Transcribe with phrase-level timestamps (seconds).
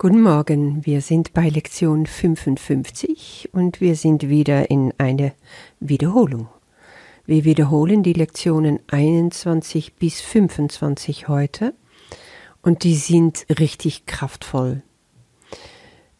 [0.00, 5.32] Guten Morgen, wir sind bei Lektion 55 und wir sind wieder in eine
[5.80, 6.46] Wiederholung.
[7.26, 11.74] Wir wiederholen die Lektionen 21 bis 25 heute
[12.62, 14.82] und die sind richtig kraftvoll.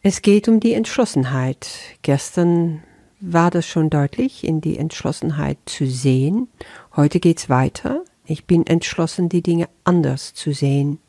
[0.01, 1.69] Es geht um die Entschlossenheit.
[2.01, 2.83] Gestern
[3.21, 6.49] war das schon deutlich, in die Entschlossenheit zu sehen.
[6.97, 8.03] Heute geht's weiter.
[8.25, 10.99] Ich bin entschlossen, die Dinge anders zu sehen.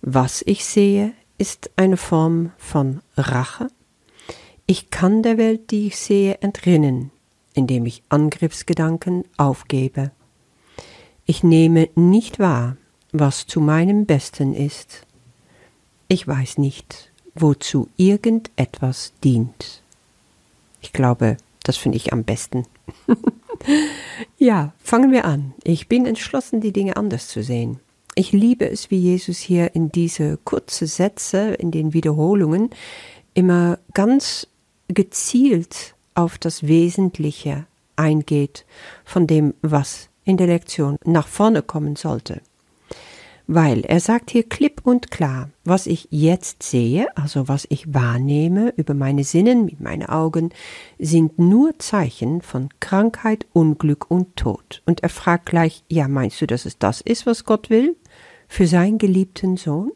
[0.00, 3.68] Was ich sehe, ist eine Form von Rache.
[4.66, 7.10] Ich kann der Welt, die ich sehe, entrinnen,
[7.52, 10.10] indem ich Angriffsgedanken aufgebe.
[11.26, 12.76] Ich nehme nicht wahr,
[13.12, 15.06] was zu meinem Besten ist.
[16.08, 19.82] Ich weiß nicht, wozu irgendetwas dient.
[20.80, 22.66] Ich glaube, das finde ich am besten.
[24.38, 25.54] ja, fangen wir an.
[25.64, 27.80] Ich bin entschlossen, die Dinge anders zu sehen.
[28.14, 32.70] Ich liebe es, wie Jesus hier in diese kurze Sätze, in den Wiederholungen,
[33.34, 34.46] immer ganz
[34.88, 37.66] gezielt auf das Wesentliche
[37.96, 38.64] eingeht
[39.04, 42.40] von dem, was in der Lektion nach vorne kommen sollte
[43.46, 48.72] weil er sagt hier klipp und klar, was ich jetzt sehe, also was ich wahrnehme
[48.76, 50.50] über meine Sinnen mit meinen Augen,
[50.98, 54.82] sind nur Zeichen von Krankheit, Unglück und Tod.
[54.86, 57.96] Und er fragt gleich, ja, meinst du, dass es das ist, was Gott will
[58.48, 59.92] für seinen geliebten Sohn?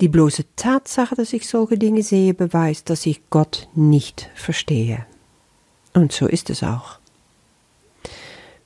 [0.00, 5.06] Die bloße Tatsache, dass ich solche Dinge sehe, beweist, dass ich Gott nicht verstehe.
[5.94, 7.01] Und so ist es auch.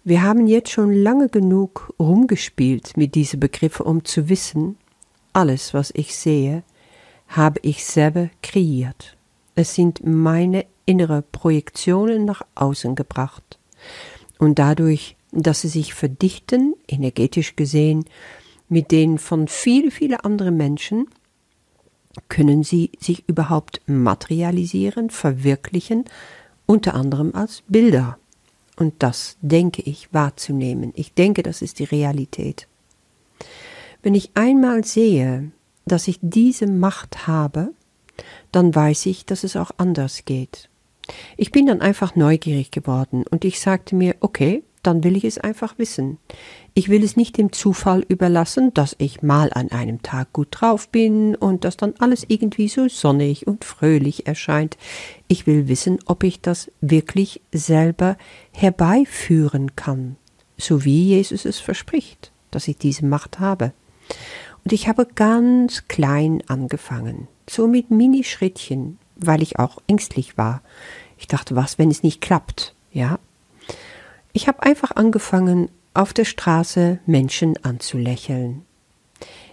[0.08, 4.76] Wir haben jetzt schon lange genug rumgespielt mit diesen Begriffen, um zu wissen,
[5.32, 6.62] alles, was ich sehe,
[7.26, 9.16] habe ich selber kreiert.
[9.56, 13.58] Es sind meine innere Projektionen nach außen gebracht.
[14.38, 18.04] Und dadurch, dass sie sich verdichten, energetisch gesehen,
[18.68, 21.08] mit denen von vielen, vielen anderen Menschen,
[22.28, 26.04] können sie sich überhaupt materialisieren, verwirklichen,
[26.64, 28.18] unter anderem als Bilder
[28.76, 30.92] und das denke ich wahrzunehmen.
[30.94, 32.68] Ich denke, das ist die Realität.
[34.02, 35.50] Wenn ich einmal sehe,
[35.86, 37.72] dass ich diese Macht habe,
[38.52, 40.68] dann weiß ich, dass es auch anders geht.
[41.36, 45.38] Ich bin dann einfach neugierig geworden und ich sagte mir, okay, dann will ich es
[45.38, 46.18] einfach wissen.
[46.74, 50.88] Ich will es nicht dem Zufall überlassen, dass ich mal an einem Tag gut drauf
[50.88, 54.76] bin und dass dann alles irgendwie so sonnig und fröhlich erscheint.
[55.26, 58.16] Ich will wissen, ob ich das wirklich selber
[58.52, 60.16] herbeiführen kann,
[60.58, 63.72] so wie Jesus es verspricht, dass ich diese Macht habe.
[64.64, 70.62] Und ich habe ganz klein angefangen, so mit Minischrittchen, weil ich auch ängstlich war.
[71.18, 72.74] Ich dachte, was, wenn es nicht klappt?
[72.92, 73.18] Ja,
[74.36, 78.66] ich habe einfach angefangen, auf der Straße Menschen anzulächeln.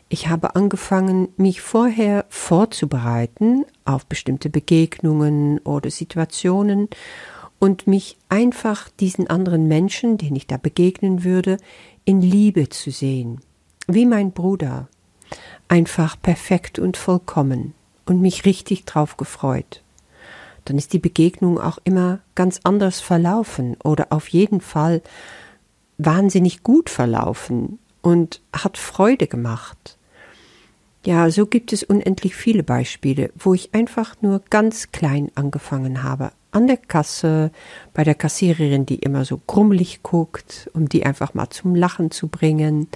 [0.09, 6.89] Ich habe angefangen, mich vorher vorzubereiten auf bestimmte Begegnungen oder Situationen
[7.59, 11.55] und mich einfach diesen anderen Menschen, den ich da begegnen würde,
[12.03, 13.39] in Liebe zu sehen,
[13.87, 14.89] wie mein Bruder,
[15.69, 17.73] einfach perfekt und vollkommen
[18.05, 19.82] und mich richtig drauf gefreut
[20.65, 25.01] dann ist die Begegnung auch immer ganz anders verlaufen oder auf jeden Fall
[25.97, 29.97] wahnsinnig gut verlaufen und hat Freude gemacht.
[31.05, 36.31] Ja, so gibt es unendlich viele Beispiele, wo ich einfach nur ganz klein angefangen habe.
[36.51, 37.51] An der Kasse,
[37.93, 42.29] bei der Kassiererin, die immer so grummelig guckt, um die einfach mal zum Lachen zu
[42.29, 42.87] bringen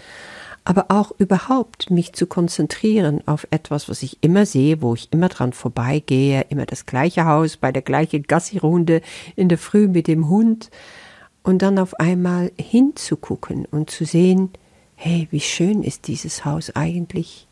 [0.68, 5.30] aber auch überhaupt mich zu konzentrieren auf etwas, was ich immer sehe, wo ich immer
[5.30, 9.00] dran vorbeigehe, immer das gleiche Haus bei der gleichen Gassi-Runde
[9.38, 10.70] in der Früh mit dem Hund.
[11.42, 14.50] Und dann auf einmal hinzugucken und zu sehen,
[14.96, 17.48] hey, wie schön ist dieses Haus eigentlich?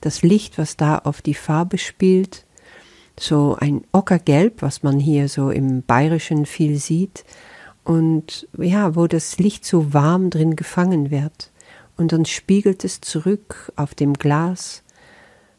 [0.00, 2.46] Das Licht, was da auf die Farbe spielt,
[3.20, 7.26] so ein Ockergelb, was man hier so im Bayerischen viel sieht,
[7.84, 11.50] und ja, wo das Licht so warm drin gefangen wird
[11.96, 14.82] und dann spiegelt es zurück auf dem Glas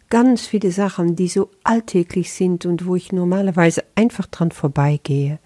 [0.09, 5.39] ganz viele Sachen, die so alltäglich sind und wo ich normalerweise einfach dran vorbeigehe.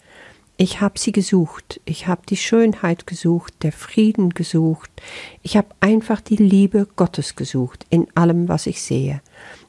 [0.58, 4.92] Ich habe sie gesucht, ich habe die Schönheit gesucht, der Frieden gesucht,
[5.42, 9.22] ich habe einfach die Liebe Gottes gesucht in allem, was ich sehe.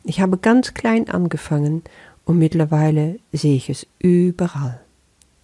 [0.05, 1.83] Ich habe ganz klein angefangen
[2.27, 4.81] und mittlerweile sehe ich es überall.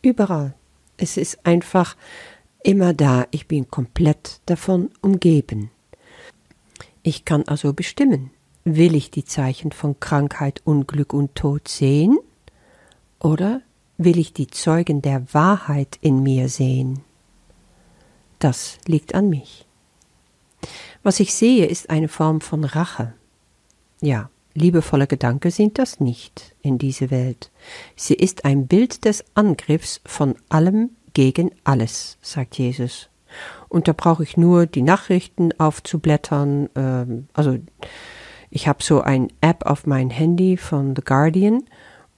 [0.03, 0.55] Überall.
[0.99, 1.97] Es ist einfach
[2.63, 5.71] immer da, ich bin komplett davon umgeben.
[7.03, 8.31] Ich kann also bestimmen,
[8.65, 12.19] will ich die Zeichen von Krankheit, Unglück und Tod sehen
[13.19, 13.63] oder
[13.97, 17.01] will ich die Zeugen der Wahrheit in mir sehen?
[18.39, 19.67] Das liegt an mich.
[21.03, 23.15] Was ich sehe, ist eine Form von Rache.
[24.01, 27.51] Ja, liebevolle Gedanken sind das nicht in dieser Welt.
[27.97, 33.09] Sie ist ein Bild des Angriffs von allem gegen alles, sagt Jesus.
[33.69, 36.69] Und da brauche ich nur die Nachrichten aufzublättern.
[36.77, 37.59] Ähm, also
[38.51, 41.65] ich habe so ein App auf mein Handy von The Guardian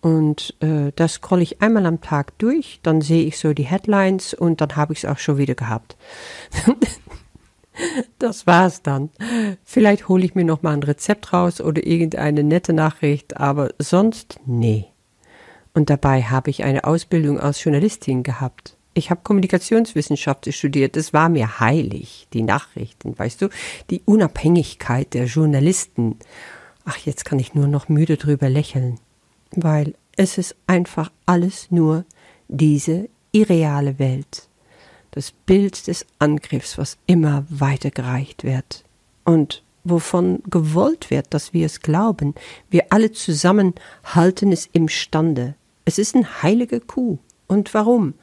[0.02, 4.35] und äh, das scrolle ich einmal am Tag durch, dann sehe ich so die Headlines
[4.35, 5.97] und dann habe ich es auch schon wieder gehabt.
[8.19, 9.08] das war's dann.
[9.64, 14.41] Vielleicht hole ich mir noch mal ein Rezept raus oder irgendeine nette Nachricht, aber sonst
[14.44, 14.88] nee.
[15.73, 18.76] Und dabei habe ich eine Ausbildung als Journalistin gehabt.
[18.94, 20.96] Ich habe Kommunikationswissenschaft studiert.
[20.96, 23.48] Es war mir heilig, die Nachrichten, weißt du,
[23.90, 26.19] die Unabhängigkeit der Journalisten.
[26.84, 28.98] Ach, jetzt kann ich nur noch müde drüber lächeln
[29.52, 32.04] weil es ist einfach alles nur
[32.48, 34.48] diese irreale Welt,
[35.12, 38.84] das Bild des Angriffs, was immer weitergereicht wird
[39.25, 42.34] und wovon gewollt wird, dass wir es glauben.
[42.69, 45.54] Wir alle zusammen halten es imstande.
[45.84, 47.19] Es ist ein heilige Kuh.
[47.46, 48.14] Und warum?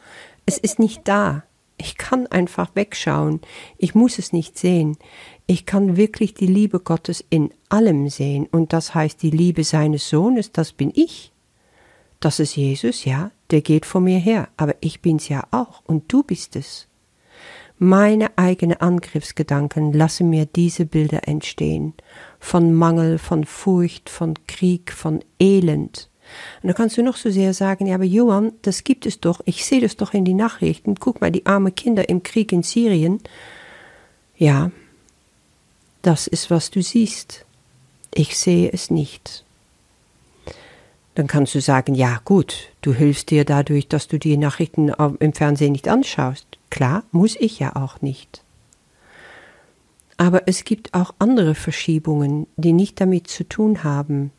[0.47, 1.43] Es ist nicht da.
[1.77, 3.41] Ich kann einfach wegschauen.
[3.77, 4.97] Ich muss es nicht sehen.
[5.45, 8.47] Ich kann wirklich die Liebe Gottes in allem sehen.
[8.49, 11.33] Und das heißt, die Liebe seines Sohnes, das bin ich.
[12.21, 16.11] Das ist Jesus, ja, der geht vor mir her, aber ich bin's ja auch und
[16.11, 16.87] du bist es.
[17.77, 21.93] Meine eigenen Angriffsgedanken lassen mir diese Bilder entstehen.
[22.39, 26.09] Von Mangel, von Furcht, von Krieg, von Elend.
[26.61, 29.41] Und da kannst du noch so sehr sagen, ja, aber Johann, das gibt es doch,
[29.45, 32.63] ich sehe das doch in die Nachrichten, guck mal, die armen Kinder im Krieg in
[32.63, 33.19] Syrien.
[34.37, 34.71] Ja,
[36.01, 37.45] das ist, was du siehst.
[38.13, 39.43] Ich sehe es nicht
[41.17, 44.89] dann kannst du sagen, ja gut, du hilfst dir dadurch, dass du die Nachrichten
[45.19, 46.45] im Fernsehen nicht anschaust.
[46.69, 48.43] Klar, muss ich ja auch nicht.
[50.17, 54.31] Aber es gibt auch andere Verschiebungen, die nicht damit zu tun haben.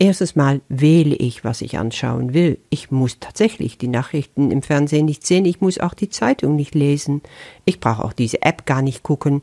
[0.00, 2.58] Erstes Mal wähle ich, was ich anschauen will.
[2.70, 6.74] Ich muss tatsächlich die Nachrichten im Fernsehen nicht sehen, ich muss auch die Zeitung nicht
[6.74, 7.20] lesen.
[7.64, 9.42] Ich brauche auch diese App gar nicht gucken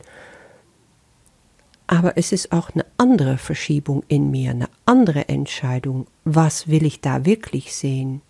[1.87, 6.07] aber es ist auch eine andere Verschiebung in mir, eine andere Entscheidung.
[6.23, 8.21] Was will ich da wirklich sehen?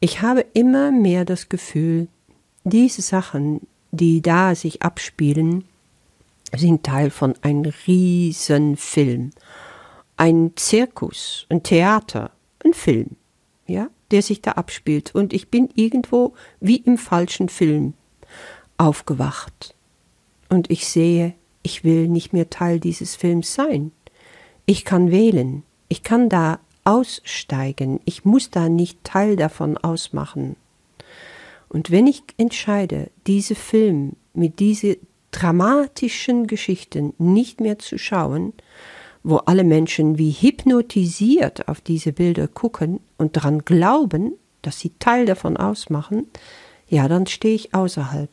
[0.00, 2.08] Ich habe immer mehr das Gefühl,
[2.64, 5.64] diese Sachen, die da sich abspielen,
[6.54, 9.30] sind Teil von einem riesen Film.
[10.22, 12.30] Ein Zirkus, ein Theater,
[12.64, 13.16] ein Film,
[13.66, 15.12] ja, der sich da abspielt.
[15.16, 17.94] Und ich bin irgendwo wie im falschen Film
[18.76, 19.74] aufgewacht.
[20.48, 21.34] Und ich sehe,
[21.64, 23.90] ich will nicht mehr Teil dieses Films sein.
[24.64, 30.54] Ich kann wählen, ich kann da aussteigen, ich muss da nicht Teil davon ausmachen.
[31.68, 34.98] Und wenn ich entscheide, diese Film mit diese
[35.32, 38.52] dramatischen Geschichten nicht mehr zu schauen,
[39.22, 45.26] wo alle Menschen wie hypnotisiert auf diese Bilder gucken und daran glauben, dass sie Teil
[45.26, 46.26] davon ausmachen,
[46.88, 48.30] ja, dann stehe ich außerhalb.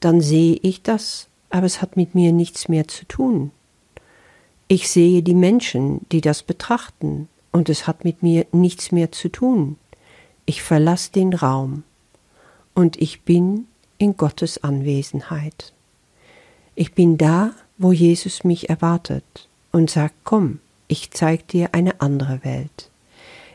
[0.00, 3.50] Dann sehe ich das aber es hat mit mir nichts mehr zu tun.
[4.68, 9.30] Ich sehe die Menschen, die das betrachten, und es hat mit mir nichts mehr zu
[9.30, 9.78] tun.
[10.44, 11.84] Ich verlasse den Raum,
[12.74, 15.72] und ich bin in Gottes Anwesenheit.
[16.74, 19.45] Ich bin da, wo Jesus mich erwartet
[19.76, 22.88] und sagt, komm, ich zeig dir eine andere Welt.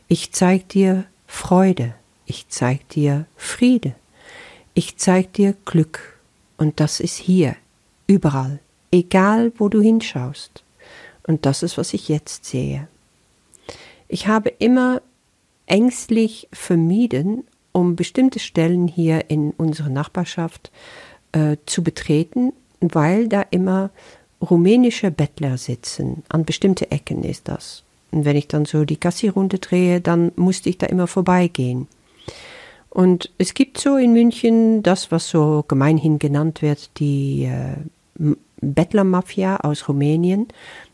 [0.08, 1.96] Ich zeig dir Freude,
[2.28, 3.96] ich zeig dir Friede,
[4.76, 6.20] ich zeig dir Glück,
[6.58, 7.56] und das ist hier
[8.06, 8.60] Überall,
[8.92, 10.64] egal wo du hinschaust.
[11.26, 12.88] Und das ist, was ich jetzt sehe.
[14.08, 15.02] Ich habe immer
[15.66, 20.72] ängstlich vermieden, um bestimmte Stellen hier in unserer Nachbarschaft
[21.32, 23.90] äh, zu betreten, weil da immer
[24.42, 26.24] rumänische Bettler sitzen.
[26.30, 27.84] An bestimmte Ecken ist das.
[28.12, 31.88] Und wenn ich dann so die Gassi-Runde drehe, dann musste ich da immer vorbeigehen.
[32.90, 39.58] Und es gibt so in München das, was so gemeinhin genannt wird, die äh, Bettlermafia
[39.58, 40.48] aus Rumänien.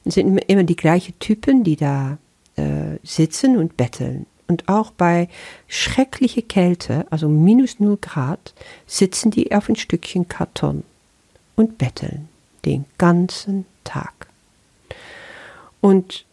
[0.05, 2.19] Es sind immer die gleichen Typen, die da
[2.55, 4.27] äh, sitzen und betteln.
[4.47, 5.27] Und auch bei
[5.67, 8.53] schrecklicher Kälte, also minus 0 Grad,
[8.85, 10.83] sitzen die auf ein Stückchen Karton
[11.55, 12.29] und betteln
[12.65, 14.27] den ganzen Tag.
[15.81, 16.25] Und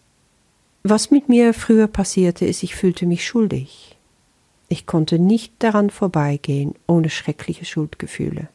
[0.82, 3.96] was mit mir früher passierte, ist, ich fühlte mich schuldig.
[4.68, 8.48] Ich konnte nicht daran vorbeigehen ohne schreckliche Schuldgefühle.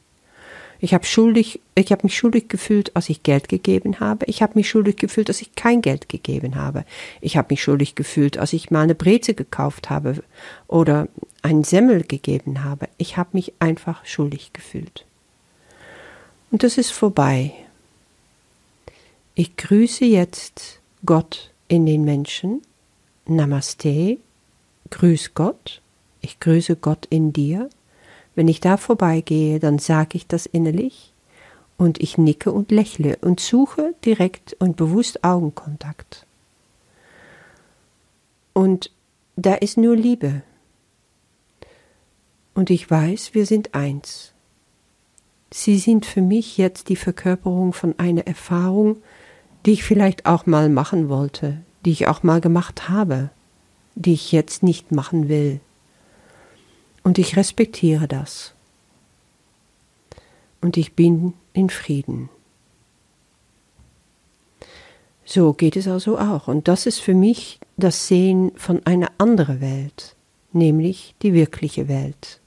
[0.82, 4.26] Ich habe schuldig, ich habe mich schuldig gefühlt, als ich Geld gegeben habe.
[4.28, 6.86] Ich habe mich schuldig gefühlt, als ich kein Geld gegeben habe.
[7.20, 10.24] Ich habe mich schuldig gefühlt, als ich mal eine Breze gekauft habe
[10.68, 11.10] oder
[11.42, 12.88] einen Semmel gegeben habe.
[12.98, 15.06] Ich habe mich einfach schuldig gefühlt.
[16.52, 17.54] Und das ist vorbei.
[19.36, 22.62] Ich grüße jetzt Gott in den Menschen.
[23.26, 24.18] Namaste,
[24.90, 25.82] grüß Gott,
[26.22, 27.70] ich grüße Gott in dir.
[28.36, 31.14] Wenn ich da vorbeigehe, dann sage ich das innerlich
[31.78, 36.26] und ich nicke und lächle und suche direkt und bewusst Augenkontakt.
[38.54, 38.92] Und
[39.36, 40.42] da ist nur Liebe.
[42.54, 44.34] Und ich weiß, wir sind eins.
[45.52, 48.98] Sie sind für mich jetzt die Verkörperung von einer Erfahrung,
[49.66, 53.32] die ich vielleicht auch mal machen wollte, die ich auch mal gemacht habe,
[53.96, 55.60] die ich jetzt nicht machen will.
[57.04, 58.54] Und ich respektiere das.
[60.62, 62.30] Und ich bin in Frieden.
[65.26, 66.48] So geht es also auch.
[66.48, 70.16] Und das ist für mich das Sehen von einer anderen Welt,
[70.54, 72.42] nämlich die wirkliche Welt.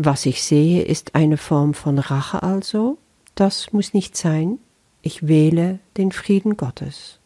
[0.00, 2.98] Was ich sehe, ist eine Form von Rache also.
[3.34, 4.60] Das muss nicht sein.
[5.02, 7.18] Ich wähle den Frieden Gottes.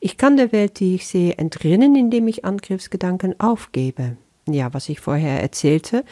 [0.00, 4.18] Ich kann der Welt, die ich sehe, entrinnen, indem ich Angriffsgedanken aufgebe.
[4.50, 6.04] Ja, was ich vorher erzählte,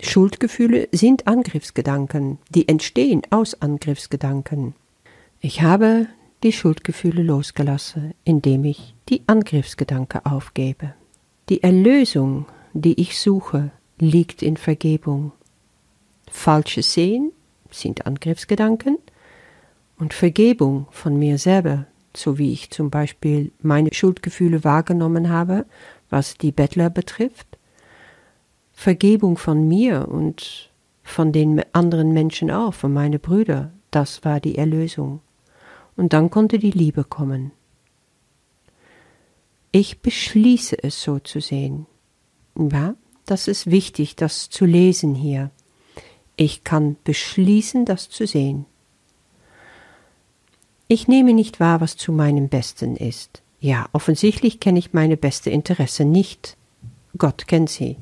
[0.00, 4.74] Schuldgefühle sind Angriffsgedanken, die entstehen aus Angriffsgedanken.
[5.42, 6.06] Ich habe
[6.42, 10.94] die Schuldgefühle losgelassen, indem ich die Angriffsgedanke aufgebe.
[11.50, 15.32] Die Erlösung, die ich suche, liegt in Vergebung.
[16.30, 17.32] Falsches Sehen
[17.70, 18.98] sind Angriffsgedanken
[19.98, 25.66] und Vergebung von mir selber, so wie ich zum Beispiel meine Schuldgefühle wahrgenommen habe,
[26.08, 27.46] was die Bettler betrifft,
[28.72, 30.70] Vergebung von mir und
[31.02, 35.20] von den anderen Menschen auch, von meinen Brüdern, das war die Erlösung.
[35.96, 37.50] Und dann konnte die Liebe kommen.
[39.72, 41.86] Ich beschließe es so zu sehen.
[42.56, 42.94] Ja,
[43.30, 45.50] das ist wichtig, das zu lesen hier.
[46.36, 48.66] Ich kann beschließen, das zu sehen.
[50.88, 53.42] Ich nehme nicht wahr, was zu meinem Besten ist.
[53.60, 56.56] Ja, offensichtlich kenne ich meine beste Interesse nicht.
[57.18, 57.96] Gott kennt sie.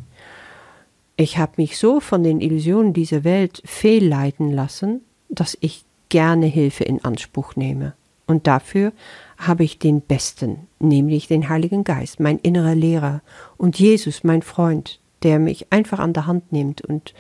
[1.17, 6.85] Ich habe mich so von den Illusionen dieser Welt fehlleiten lassen, dass ich gerne Hilfe
[6.85, 7.95] in Anspruch nehme.
[8.27, 8.93] Und dafür
[9.37, 13.21] habe ich den Besten, nämlich den Heiligen Geist, mein innerer Lehrer,
[13.57, 17.15] und Jesus, mein Freund, der mich einfach an der Hand nimmt und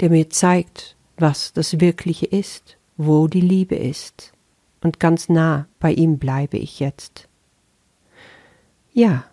[0.00, 4.32] der mir zeigt, was das Wirkliche ist, wo die Liebe ist.
[4.82, 7.28] Und ganz nah bei ihm bleibe ich jetzt.
[8.92, 9.24] Ja,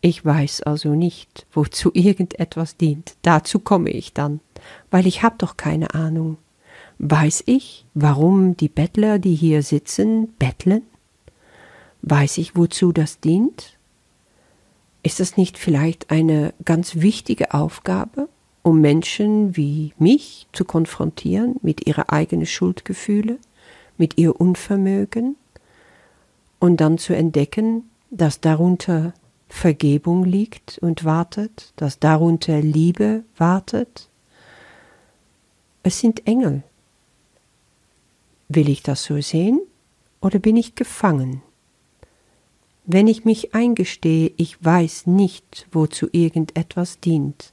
[0.00, 3.16] ich weiß also nicht, wozu irgendetwas dient.
[3.22, 4.40] Dazu komme ich dann,
[4.90, 6.38] weil ich hab doch keine Ahnung.
[6.98, 10.82] Weiß ich, warum die Bettler, die hier sitzen, betteln?
[12.02, 13.75] Weiß ich, wozu das dient?
[15.06, 18.28] Ist das nicht vielleicht eine ganz wichtige Aufgabe,
[18.64, 23.38] um Menschen wie mich zu konfrontieren mit ihrer eigenen Schuldgefühle,
[23.98, 25.36] mit ihr Unvermögen
[26.58, 29.14] und dann zu entdecken, dass darunter
[29.48, 34.08] Vergebung liegt und wartet, dass darunter Liebe wartet?
[35.84, 36.64] Es sind Engel.
[38.48, 39.60] Will ich das so sehen
[40.20, 41.42] oder bin ich gefangen?
[42.88, 47.52] Wenn ich mich eingestehe, ich weiß nicht, wozu irgendetwas dient,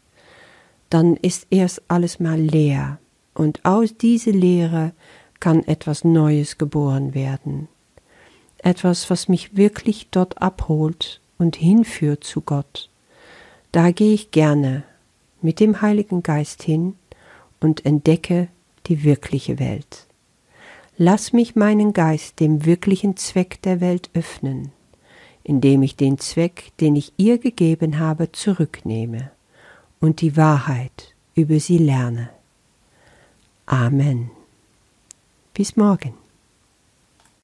[0.92, 3.00] dann ist erst alles mal leer,
[3.34, 4.94] und aus dieser Leere
[5.40, 7.68] kann etwas Neues geboren werden.
[8.60, 12.92] Etwas, was mich wirklich dort abholt und hinführt zu Gott.
[13.72, 14.84] Da gehe ich gerne
[15.42, 16.94] mit dem Heiligen Geist hin
[17.60, 18.50] und entdecke
[18.86, 20.06] die wirkliche Welt.
[20.96, 24.72] Lass mich meinen Geist dem wirklichen Zweck der Welt öffnen
[25.44, 29.32] indem ich den Zweck, den ich ihr gegeben habe, zurücknehme
[30.00, 32.30] und die Wahrheit über sie lerne.
[33.66, 34.32] Amen.
[35.54, 36.23] Bis morgen.